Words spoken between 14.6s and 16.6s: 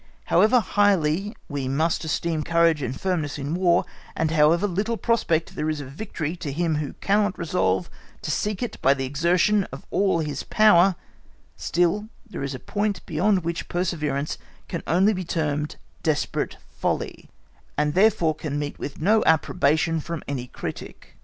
can only be termed desperate